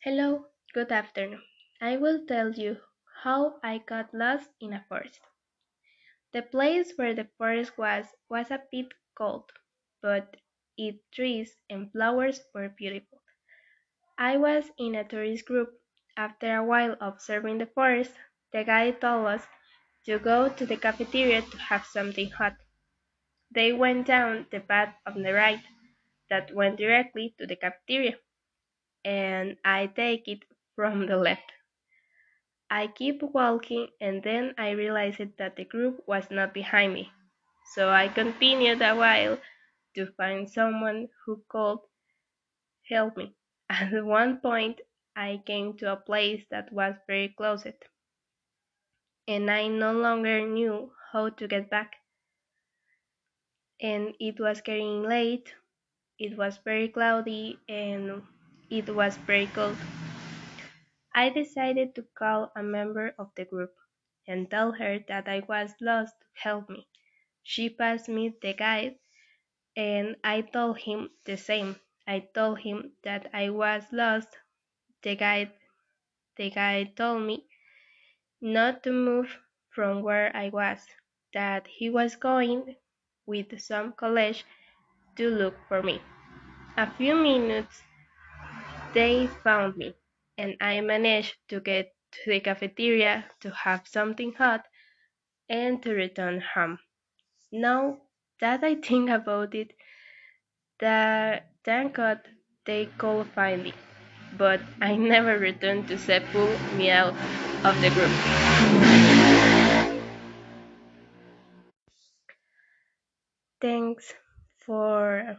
Hello, 0.00 0.46
good 0.74 0.90
afternoon. 0.90 1.44
I 1.80 1.98
will 1.98 2.26
tell 2.26 2.50
you 2.52 2.80
how 3.22 3.60
I 3.62 3.78
got 3.78 4.12
lost 4.12 4.50
in 4.60 4.72
a 4.72 4.84
forest. 4.88 5.20
The 6.32 6.40
place 6.40 6.94
where 6.96 7.12
the 7.12 7.28
forest 7.36 7.76
was 7.76 8.14
was 8.30 8.50
a 8.50 8.62
bit 8.72 8.94
cold, 9.14 9.52
but 10.00 10.38
its 10.78 11.04
trees 11.12 11.58
and 11.68 11.92
flowers 11.92 12.40
were 12.54 12.70
beautiful. 12.70 13.20
I 14.18 14.36
was 14.36 14.70
in 14.78 14.94
a 14.94 15.04
tourist 15.08 15.46
group. 15.46 15.80
After 16.16 16.56
a 16.56 16.64
while 16.64 16.96
observing 17.00 17.58
the 17.58 17.66
forest, 17.66 18.14
the 18.52 18.64
guide 18.64 19.00
told 19.00 19.26
us 19.28 19.46
to 20.06 20.18
go 20.18 20.48
to 20.48 20.66
the 20.66 20.76
cafeteria 20.76 21.42
to 21.42 21.58
have 21.58 21.86
something 21.86 22.30
hot. 22.30 22.56
They 23.50 23.74
went 23.74 24.06
down 24.06 24.46
the 24.50 24.60
path 24.60 24.96
on 25.04 25.22
the 25.22 25.34
right 25.34 25.62
that 26.30 26.54
went 26.54 26.78
directly 26.78 27.34
to 27.38 27.46
the 27.46 27.56
cafeteria, 27.56 28.18
and 29.04 29.56
I 29.64 29.86
take 29.86 30.28
it 30.28 30.44
from 30.76 31.06
the 31.06 31.16
left. 31.16 31.52
I 32.70 32.86
keep 32.86 33.22
walking 33.22 33.88
and 34.00 34.22
then 34.22 34.54
I 34.56 34.70
realized 34.70 35.36
that 35.36 35.56
the 35.56 35.66
group 35.66 36.02
was 36.08 36.30
not 36.30 36.54
behind 36.54 36.94
me, 36.94 37.12
so 37.74 37.90
I 37.90 38.08
continued 38.08 38.80
a 38.80 38.94
while 38.94 39.38
to 39.96 40.06
find 40.12 40.48
someone 40.50 41.08
who 41.26 41.44
could 41.48 41.80
help 42.88 43.16
me. 43.16 43.36
At 43.70 44.04
one 44.04 44.40
point, 44.40 44.80
I 45.14 45.40
came 45.46 45.76
to 45.76 45.92
a 45.92 45.96
place 45.96 46.44
that 46.50 46.72
was 46.72 46.96
very 47.06 47.28
closed, 47.28 47.68
and 49.28 49.48
I 49.48 49.68
no 49.68 49.92
longer 49.92 50.40
knew 50.44 50.92
how 51.12 51.28
to 51.28 51.46
get 51.46 51.70
back. 51.70 51.94
And 53.80 54.14
it 54.20 54.38
was 54.38 54.60
getting 54.60 55.02
late, 55.02 55.52
it 56.18 56.36
was 56.38 56.58
very 56.58 56.88
cloudy, 56.88 57.58
and 57.68 58.22
it 58.70 58.88
was 58.94 59.16
very 59.18 59.46
cold. 59.48 59.76
I 61.14 61.28
decided 61.28 61.94
to 61.96 62.02
call 62.02 62.50
a 62.56 62.62
member 62.62 63.14
of 63.18 63.34
the 63.34 63.44
group 63.44 63.74
and 64.26 64.50
tell 64.50 64.72
her 64.72 64.98
that 65.08 65.28
I 65.28 65.40
was 65.40 65.74
lost 65.82 66.18
to 66.20 66.26
help 66.34 66.70
me. 66.70 66.88
She 67.42 67.68
passed 67.68 68.08
me 68.08 68.34
the 68.40 68.54
guide 68.54 68.98
and 69.76 70.16
I 70.24 70.42
told 70.42 70.78
him 70.78 71.10
the 71.24 71.36
same. 71.36 71.76
I 72.06 72.20
told 72.20 72.60
him 72.60 72.92
that 73.04 73.30
I 73.34 73.50
was 73.50 73.84
lost. 73.92 74.36
The 75.02 75.16
guide 75.16 75.52
the 76.36 76.50
guide 76.50 76.96
told 76.96 77.22
me 77.24 77.46
not 78.40 78.82
to 78.82 78.92
move 78.92 79.38
from 79.70 80.02
where 80.02 80.34
I 80.36 80.48
was, 80.48 80.84
that 81.32 81.68
he 81.68 81.88
was 81.88 82.16
going 82.16 82.76
with 83.26 83.60
some 83.60 83.92
college 83.92 84.44
to 85.16 85.28
look 85.30 85.56
for 85.68 85.82
me. 85.82 86.02
A 86.76 86.90
few 86.90 87.14
minutes 87.16 87.82
they 88.92 89.26
found 89.28 89.76
me 89.76 89.94
and 90.38 90.56
I 90.60 90.80
managed 90.80 91.36
to 91.48 91.60
get 91.60 91.94
to 92.12 92.30
the 92.30 92.40
cafeteria 92.40 93.30
to 93.40 93.50
have 93.50 93.88
something 93.88 94.32
hot 94.34 94.66
and 95.48 95.82
to 95.82 95.92
return 95.94 96.40
home. 96.40 96.78
Now 97.52 98.02
that 98.40 98.64
I 98.64 98.76
think 98.76 99.10
about 99.10 99.54
it, 99.54 99.74
that 100.80 101.52
thank 101.64 101.94
God 101.96 102.20
they 102.64 102.86
could 102.98 103.28
find 103.34 103.62
me, 103.62 103.74
but 104.32 104.62
I 104.80 104.96
never 104.96 105.38
returned 105.38 105.88
to 105.88 105.98
pull 106.32 106.58
me 106.72 106.90
out 106.90 107.14
of 107.64 107.80
the 107.80 107.90
group. 107.90 108.14
Thanks 113.60 114.14
for 114.58 115.38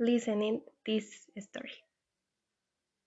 listening 0.00 0.62
this 0.84 1.28
story. 1.38 1.84